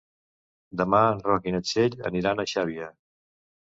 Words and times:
Demà 0.81 1.03
en 1.11 1.23
Roc 1.29 1.47
i 1.51 1.55
na 1.59 1.63
Txell 1.69 2.01
aniran 2.13 2.45
a 2.47 2.51
Xàbia. 2.57 2.95